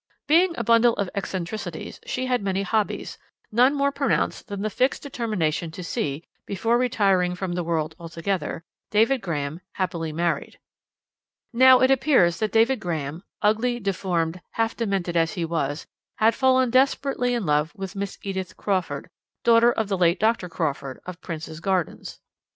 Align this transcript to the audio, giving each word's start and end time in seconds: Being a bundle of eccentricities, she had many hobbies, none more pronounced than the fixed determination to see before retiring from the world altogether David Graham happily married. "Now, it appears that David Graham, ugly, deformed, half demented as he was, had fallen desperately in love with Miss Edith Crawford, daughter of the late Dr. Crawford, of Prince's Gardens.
Being 0.27 0.57
a 0.57 0.63
bundle 0.63 0.95
of 0.95 1.11
eccentricities, 1.13 1.99
she 2.07 2.25
had 2.25 2.41
many 2.41 2.63
hobbies, 2.63 3.19
none 3.51 3.75
more 3.75 3.91
pronounced 3.91 4.47
than 4.47 4.63
the 4.63 4.71
fixed 4.71 5.03
determination 5.03 5.69
to 5.69 5.83
see 5.83 6.23
before 6.47 6.79
retiring 6.79 7.35
from 7.35 7.53
the 7.53 7.63
world 7.63 7.93
altogether 7.99 8.63
David 8.89 9.21
Graham 9.21 9.61
happily 9.73 10.11
married. 10.11 10.57
"Now, 11.53 11.81
it 11.81 11.91
appears 11.91 12.39
that 12.39 12.51
David 12.51 12.79
Graham, 12.79 13.21
ugly, 13.43 13.79
deformed, 13.79 14.41
half 14.53 14.75
demented 14.75 15.15
as 15.15 15.33
he 15.33 15.45
was, 15.45 15.85
had 16.15 16.33
fallen 16.33 16.71
desperately 16.71 17.35
in 17.35 17.45
love 17.45 17.71
with 17.75 17.95
Miss 17.95 18.17
Edith 18.23 18.57
Crawford, 18.57 19.07
daughter 19.43 19.71
of 19.71 19.87
the 19.87 19.99
late 19.99 20.19
Dr. 20.19 20.49
Crawford, 20.49 20.99
of 21.05 21.21
Prince's 21.21 21.59
Gardens. 21.59 22.19